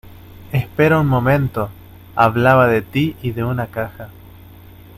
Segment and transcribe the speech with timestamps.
[0.51, 1.69] espera un momento.
[2.15, 4.09] hablaba de ti y de una caja